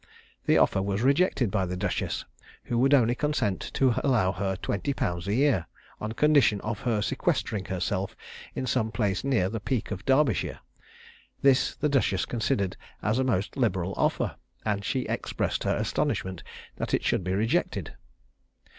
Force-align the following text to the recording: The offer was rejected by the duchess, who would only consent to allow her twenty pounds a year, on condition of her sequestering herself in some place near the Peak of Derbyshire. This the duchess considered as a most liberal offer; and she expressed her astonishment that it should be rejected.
The 0.47 0.57
offer 0.57 0.81
was 0.81 1.03
rejected 1.03 1.51
by 1.51 1.67
the 1.67 1.77
duchess, 1.77 2.25
who 2.63 2.79
would 2.79 2.95
only 2.95 3.13
consent 3.13 3.61
to 3.75 3.93
allow 4.03 4.31
her 4.31 4.55
twenty 4.55 4.93
pounds 4.95 5.27
a 5.27 5.35
year, 5.35 5.67
on 5.99 6.13
condition 6.13 6.59
of 6.61 6.79
her 6.79 7.03
sequestering 7.03 7.65
herself 7.65 8.15
in 8.55 8.65
some 8.65 8.91
place 8.91 9.23
near 9.23 9.47
the 9.47 9.59
Peak 9.59 9.91
of 9.91 10.03
Derbyshire. 10.03 10.57
This 11.43 11.75
the 11.75 11.87
duchess 11.87 12.25
considered 12.25 12.77
as 13.03 13.19
a 13.19 13.23
most 13.23 13.55
liberal 13.55 13.93
offer; 13.95 14.37
and 14.65 14.83
she 14.83 15.01
expressed 15.01 15.65
her 15.65 15.75
astonishment 15.75 16.41
that 16.77 16.95
it 16.95 17.03
should 17.03 17.23
be 17.23 17.33
rejected. 17.35 17.95